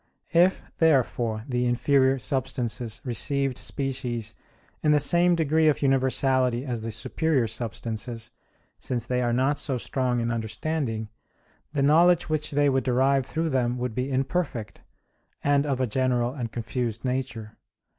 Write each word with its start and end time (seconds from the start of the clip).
If, 0.33 0.75
therefore, 0.79 1.45
the 1.47 1.67
inferior 1.67 2.17
substances 2.17 3.01
received 3.05 3.55
species 3.59 4.33
in 4.81 4.93
the 4.93 4.99
same 4.99 5.35
degree 5.35 5.67
of 5.67 5.83
universality 5.83 6.65
as 6.65 6.81
the 6.81 6.89
superior 6.89 7.45
substances, 7.45 8.31
since 8.79 9.05
they 9.05 9.21
are 9.21 9.31
not 9.31 9.59
so 9.59 9.77
strong 9.77 10.19
in 10.19 10.31
understanding, 10.31 11.09
the 11.73 11.83
knowledge 11.83 12.29
which 12.29 12.49
they 12.49 12.67
would 12.67 12.83
derive 12.83 13.27
through 13.27 13.51
them 13.51 13.77
would 13.77 13.93
be 13.93 14.09
imperfect, 14.11 14.81
and 15.43 15.67
of 15.67 15.79
a 15.79 15.85
general 15.85 16.33
and 16.33 16.51
confused 16.51 17.05
nature. 17.05 17.59